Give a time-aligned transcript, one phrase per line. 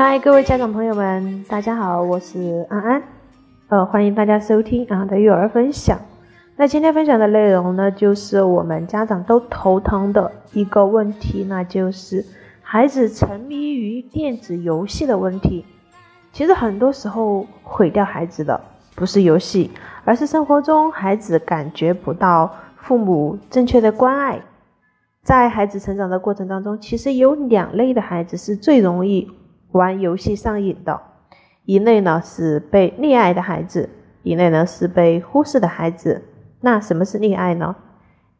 [0.00, 3.02] 嗨，各位家长朋友们，大家好，我是安安，
[3.66, 5.98] 呃，欢迎大家收听安安的育儿分享。
[6.54, 12.24] 那今天分享的内容呢，就是我们家长都头疼的一个问题，那就是
[12.62, 15.64] 孩子沉迷于电子游戏的问题。
[16.32, 18.60] 其实很多时候毁掉孩子的
[18.94, 19.72] 不是游戏，
[20.04, 24.38] 而是生活中孩子感觉不到父母正确的关爱。
[25.24, 29.28] 在孩子成长的过程当中，其实有两类的孩子是最容易。
[29.72, 31.00] 玩游戏上瘾的
[31.64, 33.88] 一类呢，是被溺爱的孩子；
[34.22, 36.22] 一类呢，是被忽视的孩子。
[36.60, 37.76] 那什么是溺爱呢？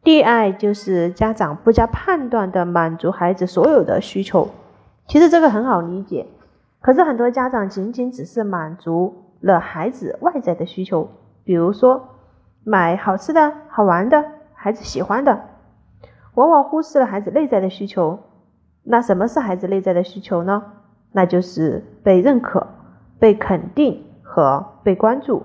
[0.03, 4.49] 溺爱就是家长不加判断的满足孩子所有的需求。
[5.07, 6.25] 其实这个很好理解，
[6.81, 11.09] 可是很多家长仅仅只是满足了孩子外在的需求，
[11.43, 12.09] 比如说
[12.63, 14.23] 买好吃的好玩的，
[14.53, 15.41] 孩子喜欢的，
[16.33, 18.19] 往往忽视了孩子内在的需求。
[18.83, 20.63] 那什么是孩子内在的需求呢？
[21.11, 22.67] 那就是被认可、
[23.19, 25.43] 被肯定和被关注。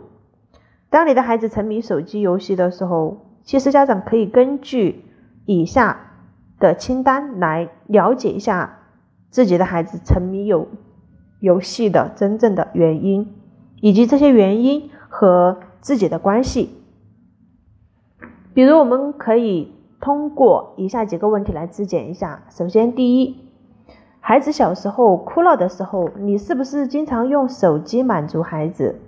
[0.90, 5.04] 当你的孩子沉迷手机游戏的时候，其实家长可以根据
[5.46, 6.12] 以下
[6.58, 8.78] 的清单来了解一下
[9.30, 10.68] 自己的孩子沉迷游
[11.40, 13.34] 游戏的真正的原因，
[13.80, 16.70] 以及这些原因和自己的关系。
[18.54, 22.44] 比如，我们可以通过以下几个问题来自检一下。
[22.50, 23.43] 首先，第一。
[24.26, 28.98] 孩子小时候哭闹的时候，你是不是经常用手机满足孩子？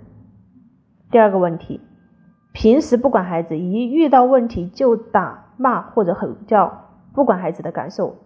[1.09, 1.81] 第二个问题，
[2.53, 6.71] 平时不管孩子，一遇到问题就打骂或者吼叫，
[7.15, 8.17] 不管孩子的感受。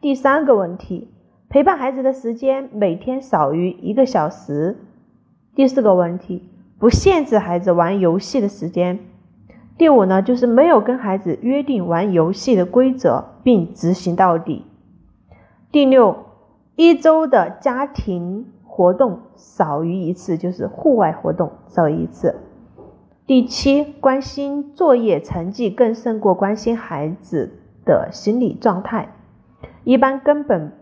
[0.00, 1.12] 第三个问题，
[1.50, 4.78] 陪伴孩子的时间每天少于一个小时。
[5.54, 9.00] 第四个问题，不限制孩子玩游戏的时间。
[9.76, 14.64] 第五呢，就是没有跟孩子约定玩游戏的规则并执行到底。
[15.72, 16.26] 第六，
[16.76, 22.36] 一周的家庭活动少于一次，就是户外活动少于一次。
[23.26, 27.52] 第七，关心作业成绩更胜过关心孩子
[27.86, 29.14] 的心理状态，
[29.84, 30.72] 一般根本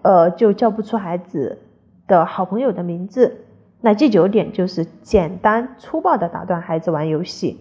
[0.00, 1.58] 呃就叫不出孩子
[2.06, 3.44] 的好朋友的名字。
[3.82, 7.58] 那第九点就是简单粗暴的打断孩子玩游戏。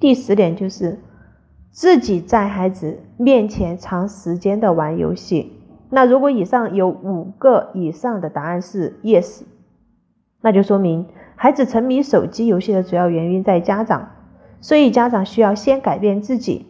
[0.00, 0.98] 第十点就是
[1.70, 5.58] 自己在孩子面前长时间的玩游戏。
[5.94, 9.42] 那如果以上有五个以上的答案是 yes，
[10.40, 14.08] 那就说明孩子沉迷手机游戏的主要原因在家长，
[14.62, 16.64] 所以家长需要先改变自己。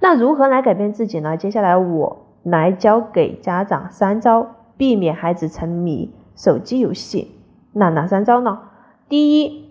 [0.00, 1.36] 那如何来改变自己呢？
[1.36, 7.36] 接下来我来教给家长三招，避免孩子沉迷手机游戏。
[7.72, 8.62] 那哪三招呢？
[9.08, 9.70] 第一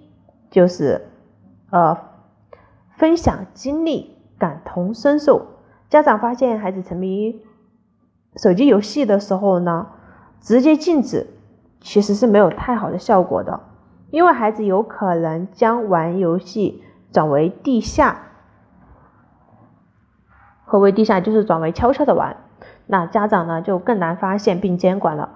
[0.49, 1.09] 就是
[1.69, 1.97] 呃
[2.91, 5.47] 分享经历，感同身受。
[5.89, 7.41] 家长发现孩子沉迷。
[8.37, 9.87] 手机游戏的时候呢，
[10.41, 11.27] 直接禁止
[11.79, 13.61] 其实是没有太好的效果的，
[14.11, 18.23] 因为孩子有可能将玩游戏转为地下。
[20.65, 21.21] 何为地下？
[21.21, 22.37] 就是转为悄悄的玩，
[22.87, 25.29] 那家长呢就更难发现并监管了。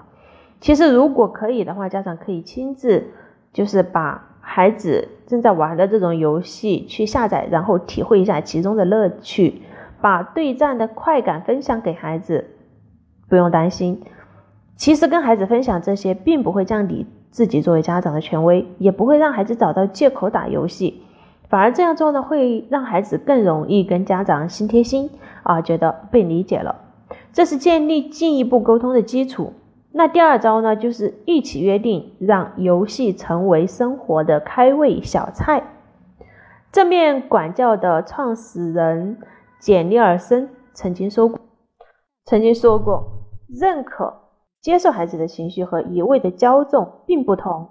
[0.60, 3.12] 其实如果可以的话，家长可以亲自
[3.54, 9.62] 就是把孩子正在玩的这种游戏去下载，然后体会一下其中的乐趣，
[10.02, 12.50] 把对战的快感分享给孩子。
[13.30, 14.02] 不用担心，
[14.76, 21.04] 其实跟孩子分享这些，并不会降低自己作为家长的权威，也不会让孩子找到借口打游戏，
[21.48, 25.12] 反而这样做呢，会让孩子更容易跟家长心贴心
[25.44, 26.76] 啊，觉得被理解了，
[27.32, 29.54] 这是建立进一步沟通的基础。
[29.92, 35.64] 那第二招呢，就是一起约定，让游戏成为生活的开胃小菜。
[36.72, 39.18] 正面管教的创始人
[39.60, 41.40] 简·尼尔森曾经说过，
[42.26, 43.19] 曾经说过。
[43.50, 44.14] 认可、
[44.62, 47.68] 接受孩子的情绪和一味的骄纵并不同。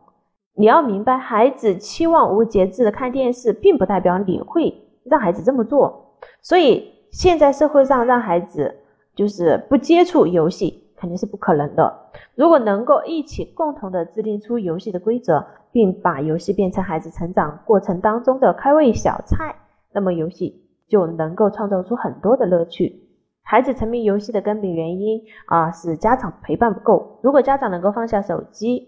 [0.55, 4.75] 你要明白，孩子期望无节制的看电视，并不代表你会
[5.05, 6.17] 让孩子这么做。
[6.43, 8.75] 所以，现在社会上让孩子
[9.14, 11.97] 就是不接触游戏，肯定是不可能的。
[12.35, 19.55] 如果能够一起共同的制定出游戏的规则，并把游戏变成孩子成长过程当中的开胃小菜，
[19.93, 23.07] 那么游戏就能够创造出很多的乐趣。
[23.50, 27.19] 孩子沉迷游戏的根本原因啊，是家长陪伴不够。
[27.23, 28.87] 如果家长能够放下手机，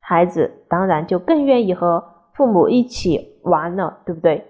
[0.00, 2.02] 孩子当然就更愿意和
[2.34, 4.44] 父母一起玩了，对不对？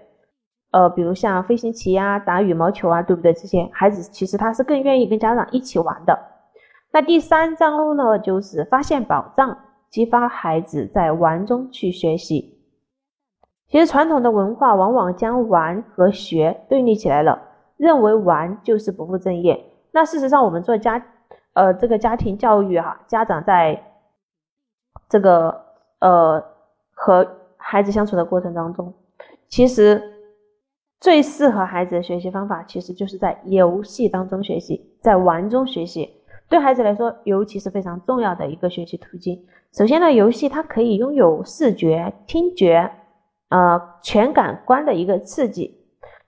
[0.71, 3.31] 呃，比如像飞行棋啊、打羽毛球啊，对不对？
[3.31, 6.17] 这些孩子其实他是更愿意跟家长一起玩的。
[6.91, 9.55] 那第三招呢，就是发现宝藏，
[9.91, 12.57] 激发孩子在玩中去学习。
[13.67, 17.52] 其实传统的文化往往将玩和学对立起来了。
[17.83, 19.61] 认为玩就是不务正业。
[19.91, 21.05] 那事实上，我们做家
[21.53, 23.83] 呃这个家庭教育哈，家长在
[25.09, 25.61] 这个
[25.99, 26.43] 呃
[26.93, 27.27] 和
[27.57, 28.93] 孩子相处的过程当中，
[29.49, 30.01] 其实
[30.99, 36.09] 最适合孩子的学习方法，其实就是在游戏当中学习，在玩中学习。
[36.49, 39.45] 对孩子来说，尤其是非常重要的一个学习途径。
[39.73, 42.89] 首先呢，游戏它可以拥有视觉、听觉，
[43.49, 45.82] 呃，全感官的一个刺激。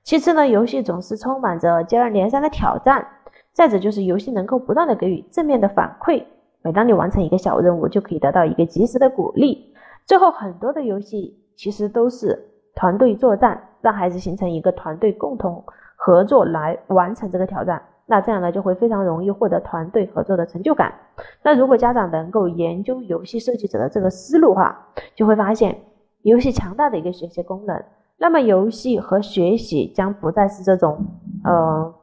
[0.06, 3.08] 其次呢，游戏总是充满着接二连三的挑战。
[3.54, 6.24] 再者就是游戏能够不断的给予正面的反馈，
[6.62, 9.74] 每当你完成一个小任务，就可以得到一个及时的鼓励。
[10.06, 12.40] 最后，很多的游戏其实都是
[12.76, 15.64] 团队作战，让孩子形成一个团队共同
[15.96, 17.82] 合作来完成这个挑战。
[18.06, 20.94] 那这样呢，就会非常容易获得团队合作的成就感。
[21.42, 25.76] 那如果家长能够研究游戏设计者的这个思路哈，就会发现
[26.22, 27.84] 游戏强大的一个学习功能。
[28.18, 31.94] 那么游戏和学习将不再是这种呃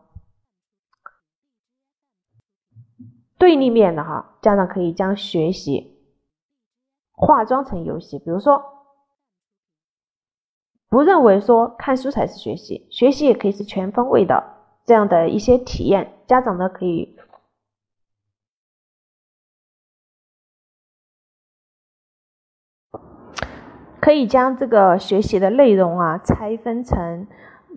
[3.39, 4.37] 对立面的哈。
[4.43, 5.99] 家长可以将学习
[7.13, 8.63] 化妆成游戏，比如说
[10.89, 14.45] 不认为说看书才是学习，学习也可以是全方位的。
[14.85, 17.17] 这样的一些体验，家长呢可以
[24.03, 27.29] 可以将这个学习的内容啊拆分成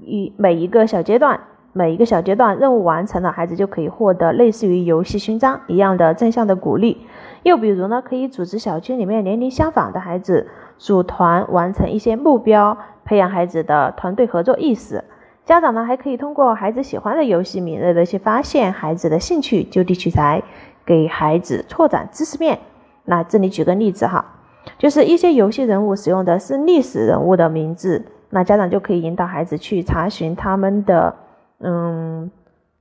[0.01, 1.39] 一每一个小阶段，
[1.71, 7.05] 每一个小阶段任务完成了，孩子就可以获得类似于游戏勋章一样的正向的鼓励。
[7.43, 10.47] 又比如呢，可以组织小区里面年龄相仿的孩子
[10.79, 15.03] 组团完成一些目标，培养孩子的团队合作意识。
[15.43, 20.41] 家长呢还可以通过孩子喜欢的游戏，敏锐的去发现孩子的兴趣，就地取材，
[20.87, 22.57] 给孩子拓展知识面。
[23.03, 24.34] 那这里举个例子哈，
[24.77, 31.15] 就是一些游戏人物使用的是历史人物的名字，那家长就可以引导孩子去查询他们的
[31.59, 32.29] 嗯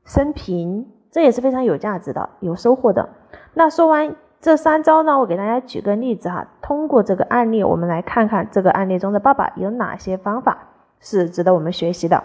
[0.04, 3.08] 生平，这也是非常有价值的、有收获的。
[3.54, 10.58] 那说完这三招呢，我给大家举个例子哈，通过这个案例，我们来看看这个案例中的爸爸有哪些方法
[11.00, 12.22] 是值得我们学习的。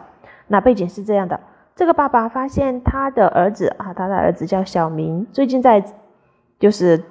[0.47, 1.39] 那背景是这样的，
[1.75, 5.83] 这个爸爸发现他的儿子啊，他的儿子叫小明，最近在
[6.57, 7.01] 就是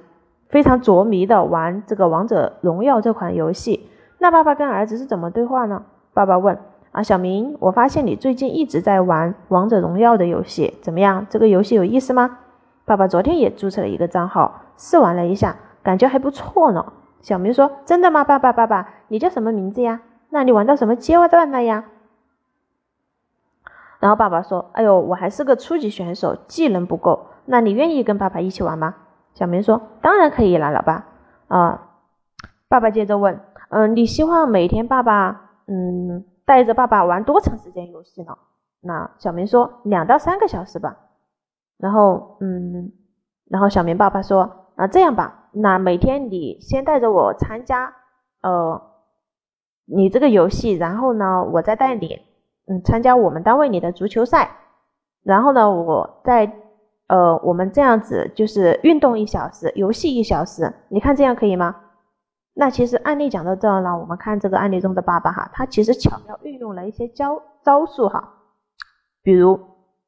[0.48, 3.88] 非常着迷的玩这个王者荣耀这款游戏。
[4.18, 5.84] 那爸爸跟儿子是怎么对话呢？
[6.12, 6.58] 爸爸问
[6.90, 11.26] 啊，小明，我发现你最近一直在玩王者荣耀的游戏，怎么样？
[11.30, 12.38] 这个游戏有意思吗？
[12.84, 16.92] 爸爸昨天也注册了一个账号，试玩了一下，感觉还不错呢。
[17.20, 18.24] 小明说：“真的吗？
[18.24, 20.00] 爸爸，爸爸，你叫什么名字呀？
[20.30, 21.84] 那你玩到什么阶段了呀？”
[24.00, 27.26] 然后爸爸说：“哎呦，我还是个初级选手，技能不够。
[27.44, 28.94] 那你愿意跟爸爸一起玩吗？”
[29.38, 31.06] 小明说：“当然可以了，老爸。”
[31.46, 31.90] 啊，
[32.68, 33.40] 爸爸接着问
[33.70, 38.36] ：“嗯，你希望每天爸爸嗯带着爸爸玩多长时间游戏呢？”
[38.82, 40.96] 那小明说：“两到三个小时吧。”
[41.78, 42.90] 然后嗯，
[43.48, 47.94] 然后小明爸爸说：“啊，这样吧，那每天你先带着我参加
[48.42, 48.82] 呃
[49.84, 52.22] 你这个游戏，然后呢，我再带你。”
[52.66, 54.50] 嗯，参加我们单位里的足球赛，
[55.22, 56.52] 然后呢，我再
[57.08, 61.74] 呃，我们这样子就是运动一小时，游戏一小时，你看这样可以吗？
[62.54, 68.34] 那其实案例讲到这儿呢，我们看这个案例中的爸爸哈，他其实巧妙运用了一些招招数哈，
[69.22, 69.58] 比如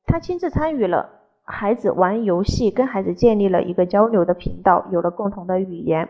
[0.07, 1.09] 他亲自参与了
[1.45, 6.09] 孩子玩游戏，跟孩子建立了一个交流的频道，有了共同的语言。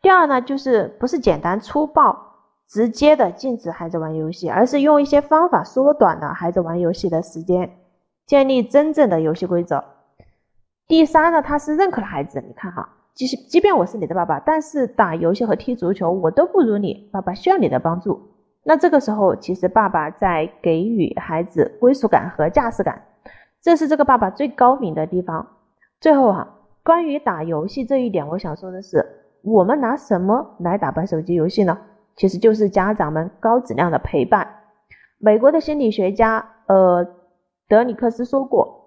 [0.00, 2.28] 第二呢，就是不是简单粗暴。
[2.68, 7.70] 直接的禁止孩子玩游戏，而是用一些方法缩短了孩子玩游戏的时间，
[8.24, 9.84] 建立真正的游戏规则。
[10.92, 12.38] 第三呢，他是认可了孩子。
[12.46, 18.20] 你看哈，即使即便我是你的爸爸，但是打游戏和踢足球我都不如你，爸爸需要你的帮助。
[18.62, 23.04] 那这个时候，其实爸爸在给予孩子归属感和价值感，
[23.62, 25.46] 这是这个爸爸最高明的地方。
[25.98, 29.02] 最后哈，关于打游戏这一点，我想说的是，
[29.42, 31.78] 我们拿什么来打败手机游戏呢？
[32.16, 34.46] 其实就是家长们高质量的陪伴。
[35.16, 37.06] 美国的心理学家呃
[37.66, 38.81] 德里克斯说过，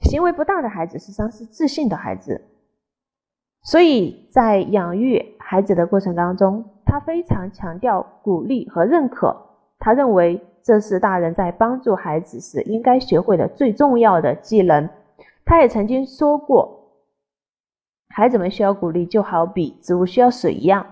[0.00, 2.40] 行为不大的孩子是丧失自信的孩子。
[3.62, 9.36] 所以在养育孩子的过程当中，他非常强调鼓励和认可。
[9.78, 14.88] 他认为这是大人在帮助孩子时应该学会的最重要的技能。
[15.44, 16.92] 他也曾经说过，
[18.08, 20.86] 孩子们需要鼓励，就好比植物需要水一样。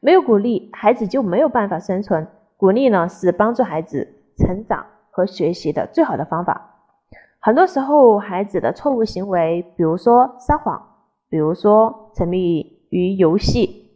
[0.00, 2.26] 没有鼓励，孩子就没有办法生存。
[2.56, 6.79] 鼓励呢，是帮助孩子成长和学习的最好的方法。
[7.42, 10.80] 很多时候，孩子的错误行为，比如说撒谎，
[11.30, 13.90] 比如说沉迷于游戏，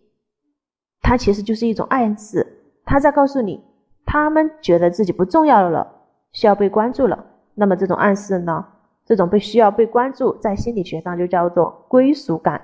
[1.02, 2.46] 它其实就是一种暗示，
[2.86, 3.62] 他在告诉你，
[4.06, 5.86] 他们觉得自己不重要了，
[6.32, 7.22] 需要被关注了。
[7.54, 8.64] 那么这种暗示呢，
[9.04, 12.60] 这种被需要被关注，在心理学上就叫做归属感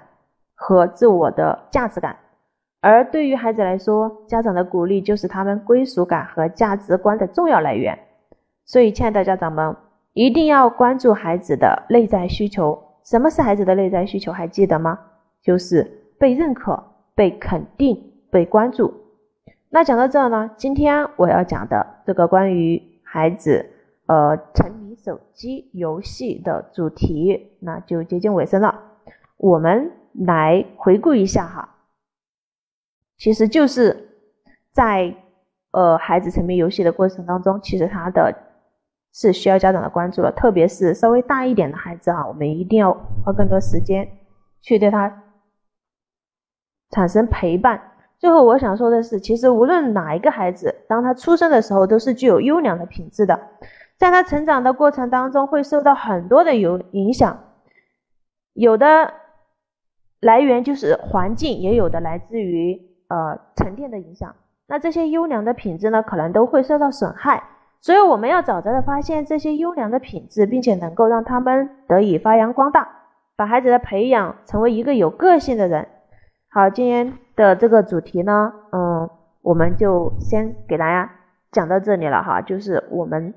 [0.54, 2.16] 和自我的价值感。
[2.80, 7.98] 而对于孩子来说，家长的鼓励就是他们归属感和价值观的重要来源。
[8.64, 9.76] 所以，亲爱的家长们，
[10.12, 12.82] 一定要关注孩子的内在需求。
[13.04, 14.32] 什么是孩子的内在需求？
[14.32, 14.98] 还记得吗？
[15.42, 15.82] 就是
[16.18, 16.82] 被认可、
[17.14, 18.92] 被肯定、被关注。
[19.70, 23.70] 那讲到这呢，今天我要讲的这个关于孩子
[24.06, 28.82] 呃沉迷手机游戏的主题，那就接近尾声了。
[29.36, 31.76] 我们来回顾一下哈。
[33.16, 34.08] 其实就是
[34.72, 35.14] 在
[35.70, 38.34] 呃孩子沉迷游戏的过程当中，其实他的
[39.12, 42.92] 是需要家长的关注了，特别是稍微大一点的孩子啊，我们一定要
[43.24, 44.08] 花更多时间
[44.60, 45.22] 去对他
[46.90, 47.80] 产生陪伴。
[48.18, 53.48] 最后我想说的是，其实无论哪一个孩子，当他出生的时候都是具有优良的品质的，
[53.96, 57.38] 在他成长的过程当中会受到很多的有影响，
[58.52, 59.14] 有的
[60.20, 62.88] 来源就是环境，也有的来自于。
[63.10, 64.36] 呃，沉淀的影响，
[64.68, 67.42] 那这些优良的品质呢，可能都会受到损害。
[67.80, 72.86] 所以我们要早早的发现这些优良的品质，并且能够让他们得以发扬光大，
[73.36, 75.88] 把孩子的培养成为一个有个性的人。
[76.50, 79.08] 好，今天的这个主题呢，嗯，
[79.40, 81.10] 我们就先给大家
[81.52, 82.42] 讲到这里了哈。
[82.42, 83.32] 就是我们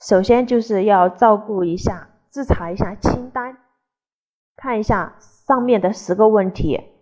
[0.00, 3.58] 首先就是要照顾一下，自查一下清单，
[4.56, 6.95] 看一下上面的十个问题。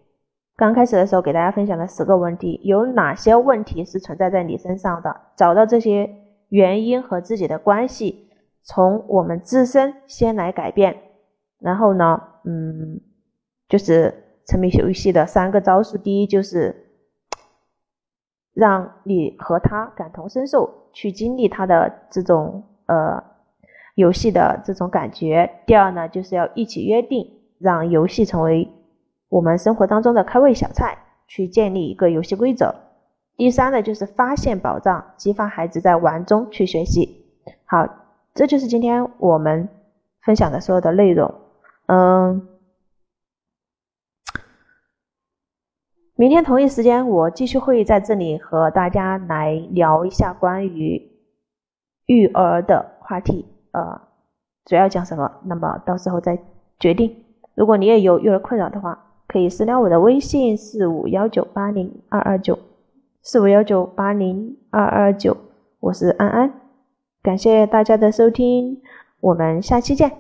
[0.56, 5.20] 刚开始的时候给大家分享了十个问题，有哪些问题是存在在你身上的？
[5.34, 6.08] 找到这些
[6.49, 8.28] 原因和自己的关系，
[8.62, 10.96] 从我们自身先来改变。
[11.58, 13.00] 然后呢，嗯，
[13.68, 14.14] 就是
[14.46, 15.99] 沉迷游戏的三个招数。
[15.99, 16.87] 第一就是
[18.52, 23.20] 让你和他感同身受，去经历他的这种呃
[23.96, 25.50] 游戏的这种感觉。
[25.66, 28.70] 第二呢，就是要一起约定，让游戏成为。
[29.34, 32.72] 我们生活当中的开胃小菜，去建立一个游戏规则。
[33.36, 37.26] 第三呢，就是发现宝藏，激发孩子在玩中去学习。
[37.64, 37.84] 好，
[38.32, 39.68] 这就是今天我们
[40.22, 41.34] 分享的所有的内容。
[41.86, 42.46] 嗯，
[46.14, 51.10] 明天同一时间，我继续会在这里和大家来聊一下关于
[52.06, 53.44] 育儿的话题。
[53.72, 54.00] 呃，
[54.64, 55.40] 主要讲什么？
[55.42, 56.38] 那么到时候再
[56.78, 57.24] 决定。
[57.56, 59.00] 如果你也有育儿困扰的话，
[59.34, 62.56] 可以私聊我的微信四五幺九八零二二九，
[63.20, 65.36] 四五幺九八零二二九，
[65.80, 66.52] 我是安安，
[67.20, 68.80] 感谢大家的收听，
[69.18, 70.12] 我们下期见。